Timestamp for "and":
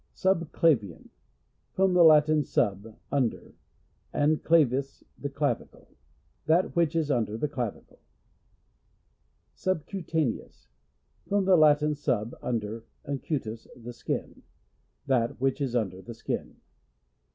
4.11-4.43, 13.05-13.21